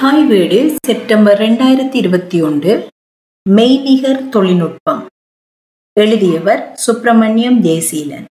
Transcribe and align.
தாய் 0.00 0.24
வீடு 0.24 0.74
செப்டம்பர் 0.86 1.40
ரெண்டாயிரத்தி 1.40 1.94
இருபத்தி 1.94 2.42
ஒன்று. 2.42 2.88
மெய்நிகர் 3.50 4.28
தொழில்நுட்பம். 4.28 5.06
எழுதியவர் 6.00 6.74
சுப்பிரமணியம் 6.74 7.62
தேசீலன். 7.62 8.24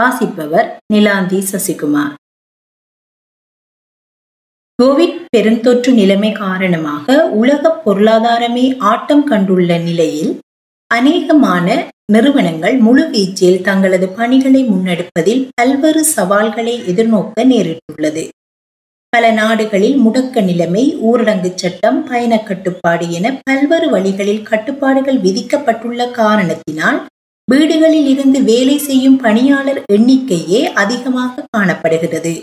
வாசிப்பவர் 0.00 0.76
நிலாந்தி 0.92 1.40
சசிகுமார். 1.52 2.14
கோவிட் 4.82 5.24
பெருந்தொற்று 5.36 5.92
நிலைமை 5.92 6.32
காரணமாக 6.32 7.28
உலக 7.28 7.82
பொருளாதாரமே 7.84 8.76
ஆட்டம் 8.78 9.30
கண்டுள்ள 9.30 9.82
நிலையில் 9.82 10.40
அநேகமான 10.94 11.88
நிறுவனங்கள் 12.12 12.80
முழுவீச்சில் 12.80 13.60
தங்களது 13.60 14.08
பணிகளை 14.08 14.64
முன்னெடுப்பதில் 14.64 15.48
பல்வேறு 15.54 16.04
சவால்களை 16.04 16.80
எதிர்நோக்க 16.80 17.44
நேரிட்டுள்ளது. 17.44 18.28
பல 19.14 19.26
நாடுகளில் 19.30 19.96
முடக்க 20.04 20.42
நிலைமை 20.42 20.84
ஊரடங்கு 21.08 21.50
சட்டம் 21.54 21.98
பயண 22.04 22.32
கட்டுப்பாடு 22.38 23.04
என 23.10 23.26
பல்வேறு 23.42 23.88
வழிகளில் 23.90 24.42
கட்டுப்பாடுகள் 24.42 25.18
விதிக்கப்பட்டுள்ள 25.18 26.10
காரணத்தினால் 26.10 26.98
வீடுகளில் 27.48 28.06
இருந்து 28.06 28.38
வேலை 28.42 28.76
செய்யும் 28.78 29.16
பணியாளர் 29.16 29.80
எண்ணிக்கையே 29.92 30.60
அதிகமாக 30.82 31.44
காணப்படுகிறது. 31.50 32.34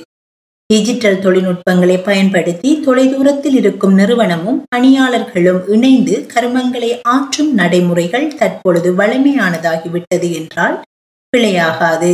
டிஜிட்டல் 0.70 1.20
தொழில்நுட்பங்களை 1.20 1.98
பயன்படுத்தி 1.98 2.70
தொலைதூரத்தில் 2.86 3.58
இருக்கும் 3.62 3.94
நிறுவனமும் 3.94 4.60
பணியாளர்களும் 4.76 5.62
இணைந்து 5.68 6.16
கருமங்களை 6.34 6.92
ஆற்றும் 7.16 7.54
நடைமுறைகள் 7.54 8.28
தற்பொழுது 8.36 8.92
வலிமையானதாகிவிட்டது 8.94 10.30
என்றால் 10.40 10.78
பிழையாகாது. 11.34 12.12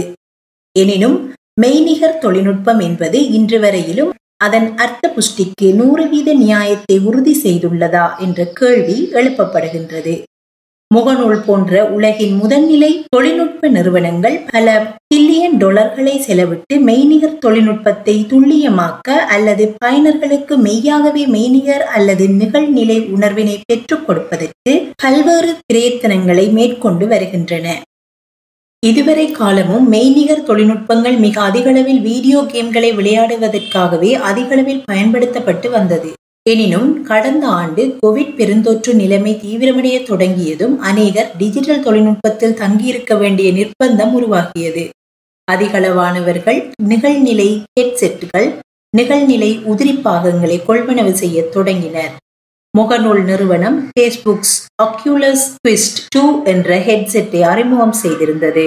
எனினும் 0.76 1.18
மெய்நிகர் 1.62 2.22
தொழில்நுட்பம் 2.24 2.80
என்பது 2.80 3.20
இன்று 3.32 3.60
வரையிலும் 3.60 4.14
அதன் 4.42 4.76
அர்த்த 4.76 5.06
புஷ்டிக்கு 5.16 5.68
நூறு 5.74 6.04
வீத 6.08 6.34
நியாயத்தை 6.34 6.98
உறுதி 7.00 7.34
செய்துள்ளதா 7.44 8.08
என்ற 8.20 8.46
கேள்வி 8.60 8.98
எழுப்பப்படுகின்றது. 9.14 10.16
முகநூல் 10.92 11.40
போன்ற 11.46 11.72
உலகின் 11.86 12.36
முதன்நிலை 12.42 12.90
தொழில்நுட்ப 13.10 13.70
நிறுவனங்கள் 13.70 14.38
பல 14.52 14.68
பில்லியன் 15.14 15.58
டாலர்களை 15.58 16.14
செலவிட்டு 16.18 16.76
மெய்நிகர் 16.80 17.42
தொழில்நுட்பத்தை 17.46 18.16
துல்லியமாக்க 18.32 19.18
அல்லது 19.36 19.66
பயனர்களுக்கு 19.86 20.58
மெய்யாகவே 20.58 21.26
மெய்நிகர் 21.26 21.86
அல்லது 21.98 22.28
நிகழ்நிலை 22.28 22.98
உணர்வினை 23.10 23.58
பெற்றுக் 23.66 24.06
கொடுப்பதற்கு 24.08 24.76
பல்வேறு 25.04 25.52
பிரயத்தனங்களை 25.68 26.52
மேற்கொண்டு 26.52 27.08
வருகின்றன. 27.08 27.68
இதுவரை 28.84 29.32
காலமும் 29.32 29.86
மெய்நிகர் 29.92 30.44
தொழில்நுட்பங்கள் 30.44 31.16
மிக 31.18 31.42
அதிகளவில் 31.42 32.02
வீடியோ 32.02 32.40
கேம்களை 32.52 32.90
விளையாடுவதற்காகவே 32.96 34.12
அதிகளவில் 34.30 34.84
பயன்படுத்தப்பட்டு 34.86 35.70
வந்தது. 35.70 36.10
எனினும் 36.46 36.90
கடந்த 37.04 37.48
ஆண்டு 37.48 37.84
கோவிட் 38.02 38.36
பெருந்தொற்று 38.36 38.92
நிலைமை 38.94 39.34
தீவிரமடைய 39.44 39.96
தொடங்கியதும் 40.04 40.76
அநேகர் 40.80 41.32
டிஜிட்டல் 41.38 41.84
தொழில்நுட்பத்தில் 41.84 42.54
தங்கியிருக்க 42.54 43.16
வேண்டிய 43.16 43.50
நிர்பந்தம் 43.52 44.14
உருவாகியது 44.20 44.86
அதிகளவானவர்கள் 45.48 46.62
நிகழ்நிலை 46.84 47.50
ஹெட்செட்டுகள் 47.80 48.48
நிகழ்நிலை 48.94 49.52
உதிரி 49.72 49.96
பாகங்களை 50.02 50.60
கொள்வனவு 50.68 51.14
செய்ய 51.14 51.44
தொடங்கினர். 51.50 52.14
முகநூல் 52.74 53.22
நிறுவனம் 53.24 53.78
பேஸ்புக்ஸ் 54.00 54.56
அக்யூலஸ் 54.84 55.46
ட்விஸ்ட் 55.64 56.00
டூ 56.10 56.24
என்ற 56.44 56.78
ஹெட்செட்டை 56.80 57.42
அறிமுகம் 57.42 57.96
செய்திருந்தது. 58.04 58.66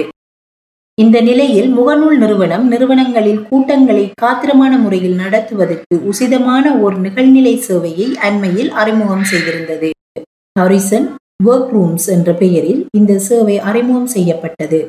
இந்த 0.97 1.17
நிலையில் 1.21 1.69
முகநூல் 1.77 2.17
நிறுவனம் 2.17 2.65
நிறுவனங்களில் 2.67 3.41
கூட்டங்களை 3.49 4.03
காத்திரமான 4.21 4.73
முறையில் 4.77 5.15
நடத்துவதற்கு 5.15 5.95
உசிதமான 6.11 6.65
ஒரு 6.81 6.97
நிகழ்நிலை 6.97 7.55
சேவையை 7.67 8.07
அண்மையில் 8.27 8.71
அறிமுகம் 8.81 9.25
செய்திருந்தது. 9.31 9.89
ஹாரிசன் 10.59 11.07
ஒர்க் 11.45 11.71
ரூம்ஸ் 11.75 12.07
என்ற 12.15 12.31
பெயரில் 12.33 12.81
இந்த 12.97 13.13
சேவை 13.19 13.59
அறிமுகம் 13.59 14.11
செய்யப்பட்டது. 14.15 14.81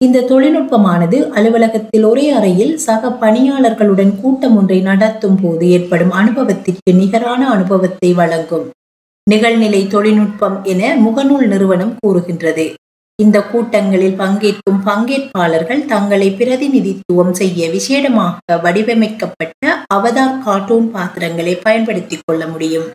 இந்த 0.00 0.18
தொழில்நுட்பமானது 0.20 1.16
அலுவலகத்தில் 1.30 2.04
ஒரே 2.04 2.26
அறையில் 2.30 2.74
சக 2.78 3.08
பணியாளர்களுடன் 3.22 4.12
கூட்டம் 4.20 4.54
ஒன்றை 4.56 4.78
நடத்தும் 4.80 5.38
போது 5.42 5.64
ஏற்படும் 5.68 6.10
அனுபவத்திற்கு 6.10 6.92
நிகரான 6.92 7.42
அனுபவத்தை 7.50 8.10
வழங்கும். 8.12 8.64
நிகழ்நிலை 9.26 9.82
தொழில்நுட்பம் 9.86 10.56
என 10.64 10.92
முகநூல் 10.96 11.44
நிறுவனம் 11.46 11.92
கூறுகின்றது. 12.00 12.64
இந்த 13.18 13.38
கூட்டங்களில் 13.42 14.16
பங்கேற்கும் 14.16 14.80
பங்கேற்பாளர்கள் 14.86 15.82
தங்களை 15.86 16.28
பிரதிநிதித்துவம் 16.30 17.34
செய்ய 17.34 17.68
விசேடமாக 17.70 18.58
வடிவமைக்கப்பட்ட 18.62 19.76
அவதார் 19.94 20.40
கார்ட்டூன் 20.44 20.88
பாத்திரங்களை 20.90 21.54
பயன்படுத்திக் 21.56 22.24
கொள்ள 22.24 22.46
முடியும். 22.46 22.88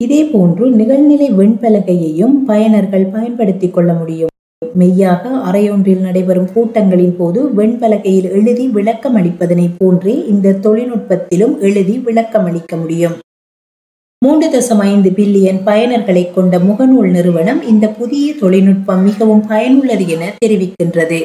இதே 0.00 0.20
போன்று 0.24 0.66
நிகழ்நிலை 0.70 1.30
வெண்பலகையையும் 1.34 2.36
பயனர்கள் 2.46 3.08
பயன்படுத்திக் 3.10 3.74
கொள்ள 3.74 3.92
முடியும். 3.92 4.29
மெய்யாக 4.74 5.28
அறையொன்றில் 5.50 6.00
நடைபெறும் 6.00 6.48
கூட்டங்களின் 6.52 7.16
போது 7.16 7.40
வெண்பலகையில் 7.56 8.28
எழுதி 8.30 8.68
விளக்கம் 8.68 9.16
அளிப்பதனை 9.16 9.70
போன்றே 9.78 10.26
இந்த 10.26 10.58
தொழில்நுட்பத்திலும் 10.62 11.58
எழுதி 11.60 11.98
விளக்கம் 11.98 12.44
அளிக்க 12.44 12.76
முடியும். 12.76 13.18
மூன்று 14.18 14.46
தசம் 14.48 14.78
ஐந்து 14.78 15.10
பில்லியன் 15.10 15.60
பயனர்களை 15.64 16.30
கொண்ட 16.30 16.58
முகநூல் 16.58 17.10
நிறுவனம் 17.10 17.62
இந்த 17.62 17.88
புதிய 17.88 18.34
தொழில்நுட்பம் 18.34 19.02
மிகவும் 19.02 19.46
பயனுள்ளது 19.46 20.08
என 20.08 20.32
தெரிவிக்கின்றது. 20.44 21.20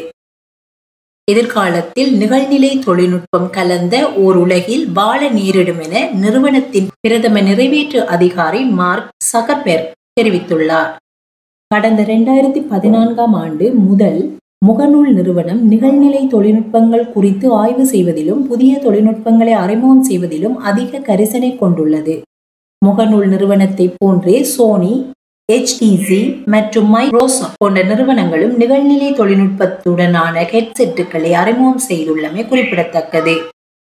எதிர்காலத்தில் 1.32 2.12
நிகழ்நிலை 2.20 2.80
தொழில்நுட்பம் 2.80 3.50
கலந்த 3.50 4.14
ஓர் 4.14 4.36
உலகில் 4.36 4.92
வாழ 4.92 5.30
நேரிடும் 5.30 5.80
என 5.80 6.10
நிறுவனத்தின் 6.14 6.88
பிரதம 7.00 7.42
நிறைவேற்று 7.42 8.06
அதிகாரி 8.06 8.64
மார்க் 8.64 9.10
சகர்பெர்க் 9.34 9.92
தெரிவித்துள்ளார். 10.22 10.94
கடந்த 11.72 12.02
இரண்டாயிரத்தி 12.02 12.62
பதினான்காம் 12.70 13.34
ஆண்டு 13.34 13.66
முதல் 13.74 14.20
முகநூல் 14.66 15.10
நிறுவனம் 15.14 15.62
நிகழ்நிலை 15.72 16.22
தொழில்நுட்பங்கள் 16.28 17.06
குறித்து 17.12 17.48
ஆய்வு 17.54 17.86
செய்வதிலும் 17.86 18.42
புதிய 18.48 18.72
தொழில்நுட்பங்களை 18.78 19.54
அறிமுகம் 19.54 20.04
செய்வதிலும் 20.04 20.56
அதிக 20.60 21.00
கரிசனை 21.00 21.58
கொண்டுள்ளது. 21.58 22.16
முகநூல் 22.86 23.28
நிறுவனத்தை 23.28 23.88
போன்றே 23.98 24.38
சோனி 24.44 24.94
ஹெச்டிசி 25.50 26.22
மற்றும் 26.46 26.90
மைக்ரோசாப்ட் 26.90 27.58
போன்ற 27.58 27.82
நிறுவனங்களும் 27.84 28.56
நிகழ்நிலை 28.58 29.10
தொழில்நுட்பத்துடனான 29.14 30.46
ஹெட்செட்டுகளை 30.54 31.32
அறிமுகம் 31.32 31.84
செய்துள்ளமை 31.90 32.46
குறிப்பிடத்தக்கது. 32.48 33.36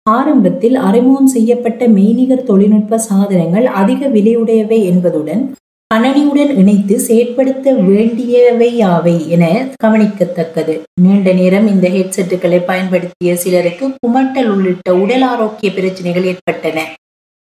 ஆரம்பத்தில் 0.06 0.76
அறிமுகம் 0.90 1.28
செய்யப்பட்ட 1.28 1.88
மெய்நிகர் 1.88 2.44
தொழில்நுட்ப 2.44 3.02
சாதனங்கள் 3.10 3.66
அதிக 3.82 4.02
விலையுடையவை 4.08 4.82
என்பதுடன் 4.86 5.46
கணனியுடன் 5.94 6.58
இணைத்து 6.58 6.96
செயற்படுத்த 7.00 7.74
வேண்டியவையாவை 7.90 9.28
என 9.28 9.68
கவனிக்கத்தக்கது. 9.84 10.74
நீண்ட 11.02 11.34
நேரம் 11.34 11.68
இந்த 11.68 11.88
ஹெட்செட்டுகளை 11.90 12.60
பயன்படுத்திய 12.66 13.36
சிலருக்கு 13.36 13.86
குமட்டல் 13.88 14.50
உள்ளிட்ட 14.50 14.96
உடல் 14.96 15.22
ஆரோக்கிய 15.22 15.72
பிரச்சனைகள் 15.74 16.24
ஏற்பட்டன. 16.24 16.82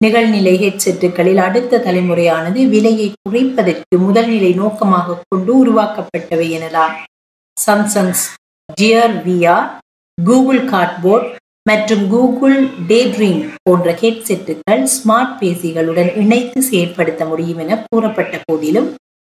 நிகழ்நிலை 0.05 0.55
ஹெட்செட்டுகளில் 0.65 1.37
அடுத்த 1.37 1.83
தலைமுறையானது 1.87 2.69
விலையை 2.69 3.13
குறைப்பதற்கு 3.23 3.97
முதல்நிலை 3.97 4.55
நோக்கமாக 4.55 5.19
கொண்டு 5.29 5.53
உருவாக்கப்பட்டவை 5.61 6.49
எனலாம். 6.59 6.95
Samsung's 7.67 8.25
gear 8.81 9.17
VR 9.27 9.69
Google 10.25 10.65
Cardboard 10.65 11.29
மற்றும் 11.69 12.05
கூகுள் 12.13 12.59
டே 12.89 12.99
ட்ரீம் 13.15 13.43
போன்ற 13.63 13.91
ஹெட்செட்டுகள் 14.03 14.83
ஸ்மார்ட் 14.95 15.35
பேசிகளுடன் 15.41 16.11
இணைத்து 16.23 16.61
செயற்படுத்த 16.63 17.23
முடியும் 17.25 17.61
என 17.65 17.79
கூறப்பட்ட 17.87 18.37
போதிலும் 18.47 18.89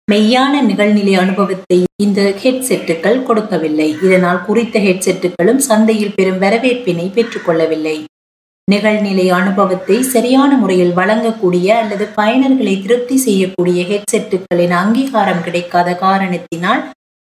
மெய்யான 0.07 0.61
நிகழ்நிலை 0.69 1.13
அனுபவத்தை 1.23 1.77
இந்த 2.05 2.21
ஹெட்செட்டுகள் 2.43 3.19
கொடுக்கவில்லை. 3.23 3.89
இதனால் 4.05 4.41
குறித்த 4.47 4.79
ஹெட்செட்டுகளும் 4.79 5.61
சந்தையில் 5.67 6.15
பெரும் 6.15 6.41
வரவேற்பினை 6.43 7.05
பெற்றுக்கொள்ளவில்லை. 7.17 7.95
நிகழ்நிலை 8.67 9.27
அனுபவத்தை 9.37 9.97
சரியான 10.13 10.51
முறையில் 10.57 10.93
வழங்கக்கூடிய 10.99 11.67
அல்லது 11.81 12.05
பயனர்களை 12.19 12.75
திருப்தி 12.81 13.17
செய்யக்கூடிய 13.17 13.79
ஹெட்செட்டுகளின் 13.91 14.75
அங்கீகாரம் 14.81 15.45
கிடைக்காத 15.45 15.89
காரணத்தினால் 16.03 16.83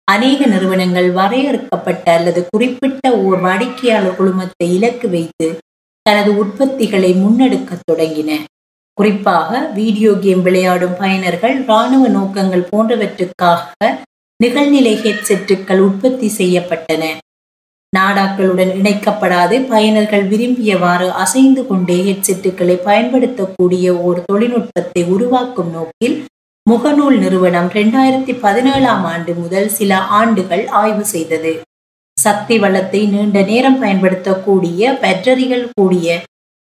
அநேக 0.09 0.47
நிறுவனங்கள் 0.47 1.11
வரையறுக்கப்பட்ட 1.11 2.07
அல்லது 2.15 2.47
குறிப்பிட்ட 2.51 3.13
ஓர் 3.17 3.41
வாடிக்கையாளர் 3.41 4.17
குழுமத்தை 4.17 4.67
இலக்கு 4.75 5.09
வைத்து 5.09 5.47
தனது 6.07 6.31
உற்பத்திகளை 6.43 7.11
முன்னெடுக்க 7.15 7.79
தொடங்கின. 7.91 8.31
குறிப்பாக 8.99 9.61
வீடியோ 9.75 10.13
கேம் 10.15 10.43
விளையாடும் 10.43 10.97
பயனர்கள் 11.01 11.55
இராணுவ 11.65 12.09
நோக்கங்கள் 12.09 12.69
போன்றவற்றுக்காக 12.73 13.91
நிகழ்நிலை 14.41 14.95
ஹெட்செட்டுகள் 15.05 15.79
உற்பத்தி 15.79 16.29
செய்யப்பட்டன. 16.39 17.03
நாடாக்களுடன் 17.97 18.73
இணைக்கப்படாது 18.79 19.57
பயனர்கள் 19.73 20.25
விரும்பியவாறு 20.29 21.09
அசைந்து 21.09 21.67
கொண்டே 21.67 21.99
ஹெட்செட்டுகளை 22.03 22.77
பயன்படுத்தக்கூடிய 22.83 23.87
ஒரு 24.03 24.23
தொழில்நுட்பத்தை 24.27 25.03
உருவாக்கும் 25.05 25.71
நோக்கில் 25.71 26.17
முகநூல் 26.67 27.17
நிறுவனம் 27.19 27.67
இரண்டாயிரத்தி 27.73 28.33
பதினேழாம் 28.41 29.03
ஆண்டு 29.05 29.33
முதல் 29.35 29.69
சில 29.69 29.99
ஆண்டுகள் 30.19 30.63
ஆய்வு 30.81 31.05
செய்தது. 31.05 31.53
சக்தி 32.17 32.57
வளத்தை 32.59 33.01
நீண்ட 33.07 33.39
நேரம் 33.43 33.79
பயன்படுத்தக்கூடிய 33.79 34.93
பேட்டரிகள் 35.03 35.67
கூடிய 35.75 36.17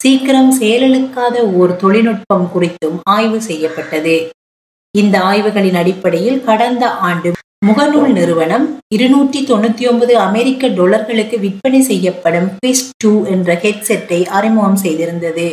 சீக்கிரம் 0.01 0.53
செயலிழக்காத 0.61 1.37
ஓர் 1.61 1.73
தொழில்நுட்பம் 1.77 2.47
குறித்தும் 2.55 2.99
ஆய்வு 3.17 3.41
செய்யப்பட்டது. 3.43 4.17
இந்த 4.95 5.19
ஆய்வுகளின் 5.31 5.79
அடிப்படையில் 5.83 6.45
கடந்த 6.45 6.87
ஆண்டு 7.09 7.33
முகநூல் 7.67 8.13
நிறுவனம் 8.13 8.67
இருநூற்றி 8.89 9.41
தொண்ணூத்தி 9.47 9.87
ஒன்பது 9.89 10.15
அமெரிக்க 10.19 10.69
டொலர்களுக்கு 10.69 11.39
விற்பனை 11.39 11.81
செய்யப்படும் 11.83 12.51
குவிஸ் 12.55 12.91
டூ 12.97 13.13
என்ற 13.25 13.59
ஹெட்செட்டை 13.65 14.21
அறிமுகம் 14.39 14.83
செய்திருந்தது. 14.85 15.49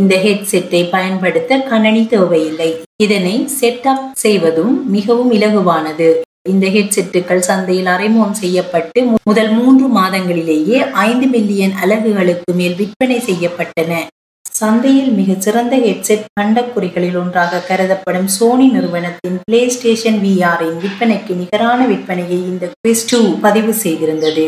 இந்த 0.00 0.14
ஹெட்செட்டை 0.24 0.80
பயன்படுத்த 0.94 1.60
கணனி 1.70 2.02
தேவையில்லை. 2.06 2.70
இதனை 3.04 3.34
செட்டப் 3.60 4.04
செய்வதும் 4.24 4.74
மிகவும் 4.96 5.30
இலகுவானது. 5.32 6.08
இந்த 6.52 6.66
ஹெட்செட்டுகள் 6.74 7.46
சந்தையில் 7.48 7.90
அறிமுகம் 7.94 8.36
செய்யப்பட்டு 8.42 9.00
முதல் 9.28 9.50
மூன்று 9.56 9.86
மாதங்களிலேயே 9.96 10.78
ஐந்து 11.08 11.26
மில்லியன் 11.26 11.74
அலகுகளுக்கு 11.82 12.52
மேல் 12.60 12.76
விற்பனை 12.80 13.18
செய்யப்பட்டன. 13.28 13.92
சந்தையில் 14.60 15.10
மிக 15.18 15.34
சிறந்த 15.38 15.74
ஹெட்செட் 15.86 16.24
பண்டக்குறிகளில் 16.40 17.18
ஒன்றாக 17.22 17.60
கருதப்படும் 17.68 18.30
சோனி 18.36 18.66
நிறுவனத்தின் 18.68 19.36
பிளே 19.44 19.60
ஸ்டேஷன் 19.68 20.18
விஆரின் 20.24 20.78
விற்பனைக்கு 20.84 21.34
நிகரான 21.42 21.80
விற்பனையை 21.86 22.38
இந்த 22.52 22.66
கிறிஸ்டு 22.76 23.18
பதிவு 23.40 23.74
செய்திருந்தது. 23.84 24.46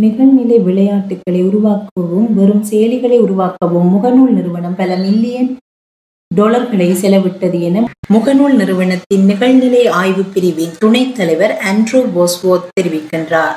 நிகழ்நிலை 0.00 0.62
விளையாட்டுகளை 0.62 1.40
உருவாக்கவும் 1.44 2.28
வெறும் 2.34 2.64
செயலிகளை 2.70 3.16
உருவாக்கவும் 3.26 3.88
முகநூல் 3.94 4.32
நிறுவனம் 4.32 4.76
பல 4.76 4.96
மில்லியன் 4.96 5.56
டாலர்களை 6.34 6.88
செலவிட்டது 6.92 7.60
என 7.60 7.84
முகநூல் 8.14 8.54
நிறுவனத்தின் 8.54 9.28
நிகழ்நிலை 9.28 9.88
ஆய்வு 9.88 10.22
பிரிவின் 10.22 10.74
துணைத் 10.78 11.16
தலைவர் 11.16 11.54
ஆண்ட்ரூ 11.70 12.00
போஸ்வோத் 12.16 12.68
தெரிவிக்கின்றார். 12.80 13.56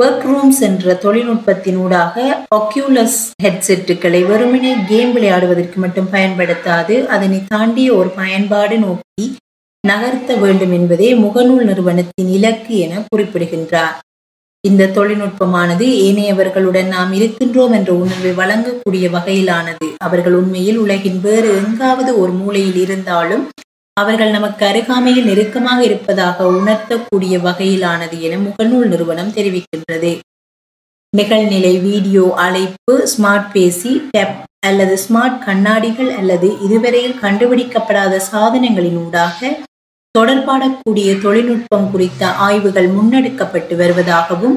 ஒர்க் 0.00 0.24
ரூம்ஸ் 0.30 0.60
என்ற 0.60 0.94
தொழில்நுட்பத்தின் 0.94 1.76
ஊடாக 1.76 2.46
ஒக்யூலஸ் 2.56 3.20
ஹெட்செட்டுகளை 3.42 4.26
வெறுமனே 4.26 4.74
கேம் 4.88 5.16
விளையாடுவதற்கு 5.16 5.74
மட்டும் 5.74 6.10
பயன்படுத்தாது 6.12 7.06
அதனை 7.06 7.40
தாண்டிய 7.48 7.94
ஒரு 7.94 8.08
பயன்பாடு 8.08 8.78
நோக்கி 8.78 9.26
நகர்த்த 9.88 10.40
வேண்டும் 10.40 10.72
என்பதே 10.72 11.14
முகநூல் 11.14 11.64
நிறுவனத்தின் 11.64 12.28
இலக்கு 12.28 12.78
என 12.78 13.02
குறிப்பிடுகின்றார். 13.08 13.98
இந்த 14.64 14.88
தொழில்நுட்பமானது 14.96 15.84
ஏனையவர்களுடன் 16.06 16.88
நாம் 16.94 17.12
இருக்கின்றோம் 17.12 17.74
என்ற 17.78 17.90
உணர்வை 18.02 18.32
வழங்கக்கூடிய 18.40 19.04
வகையிலானது. 19.16 19.86
அவர்கள் 20.06 20.32
உண்மையில் 20.32 20.78
உலகின் 20.78 21.20
வேறு 21.20 21.50
எங்காவது 21.60 22.12
ஒரு 22.22 22.32
மூலையில் 22.32 22.78
இருந்தாலும் 22.84 23.44
அவர்கள் 23.96 24.30
நமக்கு 24.30 24.62
அருகாமையில் 24.66 25.28
நெருக்கமாக 25.28 25.80
இருப்பதாக 25.84 26.48
உணர்த்தக்கூடிய 26.58 27.36
வகையிலானது 27.46 28.16
என 28.26 28.38
முகநூல் 28.38 28.90
நிறுவனம் 28.92 29.32
தெரிவிக்கின்றது. 29.38 30.12
நிகழ்நிலை 31.12 31.74
வீடியோ 31.88 32.24
அழைப்பு 32.46 32.94
ஸ்மார்ட் 33.12 33.48
பேசி 33.52 33.92
டெப் 34.10 34.36
அல்லது 34.66 34.94
ஸ்மார்ட் 35.04 35.38
கண்ணாடிகள் 35.44 36.10
அல்லது 36.20 36.48
இதுவரையில் 36.66 37.20
கண்டுபிடிக்கப்படாத 37.22 38.20
சாதனங்களின் 38.32 39.00
ஊடாக 39.04 39.50
தொடர்பாடக்கூடிய 40.14 41.08
தொழில்நுட்பம் 41.20 41.90
குறித்த 41.90 42.30
ஆய்வுகள் 42.46 42.88
முன்னெடுக்கப்பட்டு 42.88 43.74
வருவதாகவும் 43.76 44.56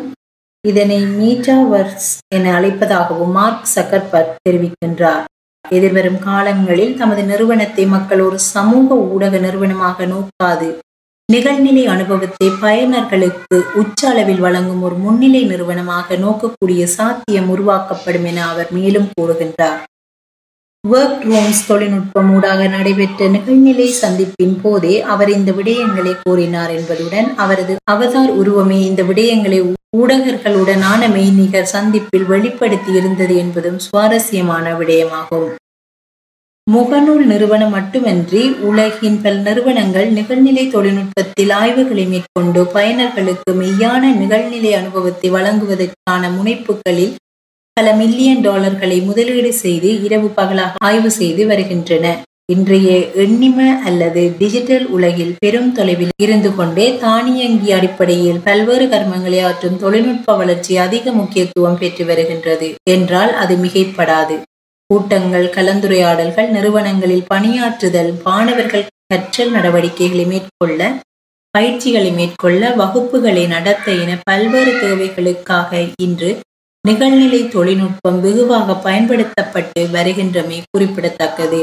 இதனை 0.68 0.98
மீட்டாவர்ஸ் 1.20 2.10
என 2.36 2.60
அழைப்பதாகவும் 2.60 3.32
மார்க் 3.32 3.72
சக்கர்பர்க் 3.76 4.40
தெரிவிக்கின்றார். 4.46 5.24
எதிர்வரும் 5.70 6.20
காலங்களில் 6.20 6.94
தமது 6.98 7.24
நிறுவனத்தை 7.24 7.86
மக்கள் 7.86 8.20
ஒரு 8.20 8.40
சமூக 8.40 8.96
ஊடக 8.96 9.38
நிறுவனமாக 9.38 10.06
நோக்காது. 10.06 10.70
நிகழ்நிலை 11.34 11.84
அனுபவத்தை 11.86 12.48
பயனர்களுக்கு 12.62 13.58
உச்ச 13.82 14.10
அளவில் 14.10 14.40
வழங்கும் 14.40 14.82
ஒரு 14.82 14.96
முன்னிலை 14.96 15.44
நிறுவனமாக 15.44 16.16
நோக்கக்கூடிய 16.16 16.84
சாத்தியம் 16.98 17.50
உருவாக்கப்படும் 17.50 18.24
என 18.24 18.48
அவர் 18.48 18.72
மேலும் 18.72 19.10
கூறுகின்றார். 19.22 19.82
ஒர்க் 20.84 21.26
ரூம்ஸ் 21.26 21.60
தொழில்நுட்பம் 21.68 22.30
ஊடாக 22.36 22.68
நடைபெற்ற 22.68 23.28
நிகழ்நிலை 23.28 23.86
சந்திப்பின் 24.02 24.56
போதே 24.62 25.02
அவர் 25.02 25.30
இந்த 25.30 25.52
விடயங்களை 25.52 26.14
கூறினார் 26.24 26.70
என்பதுடன் 26.70 27.28
அவரது 27.36 27.76
அவதார் 27.92 28.32
உருவமே 28.36 28.80
இந்த 28.86 29.04
விடயங்களை 29.04 29.60
ஊடகர்களுடனான 29.98 31.02
மெய்நிகர் 31.08 31.72
சந்திப்பில் 31.72 32.26
வெளிப்படுத்தி 32.26 32.92
இருந்தது 32.92 33.36
என்பதும் 33.36 33.80
சுவாரஸ்யமான 33.80 34.74
விடயமாகும். 34.74 35.50
முகநூல் 36.68 37.26
நிறுவனம் 37.26 37.70
மட்டுமின்றி 37.70 38.44
உலகின் 38.62 39.22
பல 39.22 39.36
நிறுவனங்கள் 39.38 40.10
நிகழ்நிலை 40.12 40.66
தொழில்நுட்பத்தில் 40.72 41.50
ஆய்வுகளை 41.50 42.06
மேற்கொண்டு 42.06 42.62
பயனர்களுக்கு 42.74 43.54
மெய்யான 43.54 44.04
நிகழ்நிலை 44.18 44.72
அனுபவத்தை 44.74 45.30
வழங்குவதற்கான 45.30 46.30
முனைப்புகளில் 46.30 47.16
பல 47.78 47.94
மில்லியன் 47.94 48.42
டாலர்களை 48.42 49.02
முதலீடு 49.02 49.54
செய்து 49.54 49.90
இரவு 50.04 50.28
பகலாக 50.30 50.80
ஆய்வு 50.80 51.12
செய்து 51.12 51.44
வருகின்றன. 51.46 52.06
இன்றைய 52.46 52.90
எண்ணிம 53.24 53.60
அல்லது 53.86 54.22
டிஜிட்டல் 54.40 54.86
உலகில் 54.86 55.36
பெரும் 55.40 55.70
தொலைவில் 55.72 56.12
இருந்து 56.18 56.50
கொண்டே 56.56 56.86
தானியங்கி 57.04 57.72
அடிப்படையில் 57.72 58.42
பல்வேறு 58.44 58.86
கர்மங்களை 58.86 59.40
ஆற்றும் 59.44 59.78
தொழில்நுட்ப 59.78 60.36
வளர்ச்சி 60.36 60.76
அதிக 60.78 61.12
முக்கியத்துவம் 61.12 61.78
பெற்று 61.78 62.06
வருகின்றது 62.06 62.70
என்றால் 62.90 63.34
அது 63.34 63.56
மிகைப்படாது. 63.56 64.38
கூட்டங்கள் 64.90 65.48
கலந்துரையாடல்கள் 65.56 66.50
நிறுவனங்களில் 66.50 67.28
பணியாற்றுதல் 67.34 68.12
மாணவர்கள் 68.24 68.86
கற்றல் 69.14 69.52
நடவடிக்கைகளை 69.52 70.26
மேற்கொள்ள 70.26 70.82
பயிற்சிகளை 71.54 72.12
மேற்கொள்ள 72.12 72.64
வகுப்புகளை 72.76 73.48
நடத்த 73.48 73.92
என 74.04 74.12
பல்வேறு 74.24 74.74
தேவைகளுக்காக 74.84 75.72
இன்று 76.02 76.30
நிகழ்நிலை 76.86 77.40
தொழில்நுட்பம் 77.48 78.20
வெகுவாக 78.22 78.76
பயன்படுத்தப்பட்டு 78.86 79.82
வருகின்றமை 79.96 80.58
குறிப்பிடத்தக்கது. 80.72 81.60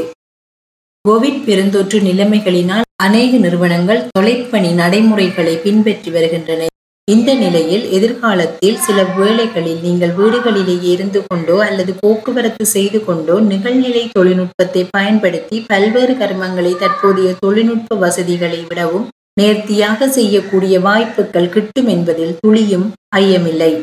கோவிட் 1.05 1.41
பெருந்தொற்று 1.47 1.97
நிலைமைகளினால் 1.99 2.87
அநேக 3.05 3.31
நிறுவனங்கள் 3.37 4.05
தொலைப்பணி 4.17 4.71
நடைமுறைகளை 4.81 5.55
பின்பற்றி 5.57 6.11
வருகின்றன. 6.11 6.61
இந்த 7.07 7.29
நிலையில் 7.33 7.85
எதிர்காலத்தில் 7.91 8.79
சில 8.79 9.03
வேளைகளில் 9.17 9.79
நீங்கள் 9.81 10.15
வீடுகளிலேயே 10.19 10.89
இருந்து 10.95 11.19
கொண்டோ 11.27 11.55
அல்லது 11.67 11.91
போக்குவரத்து 12.01 12.65
செய்து 12.65 12.99
கொண்டோ 13.03 13.35
நிகழ்நிலை 13.51 14.03
தொழில்நுட்பத்தை 14.11 14.83
பயன்படுத்தி 14.97 15.59
பல்வேறு 15.69 16.15
கர்மங்களை 16.15 16.73
தற்போதைய 16.77 17.31
தொழில்நுட்ப 17.43 17.95
வசதிகளை 18.05 18.59
விடவும் 18.71 19.07
நேர்த்தியாக 19.41 20.07
செய்யக்கூடிய 20.17 20.75
வாய்ப்புகள் 20.79 21.53
கிட்டும் 21.53 21.89
என்பதில் 21.97 22.37
துளியும் 22.41 22.89
ஐயமில்லை. 23.15 23.73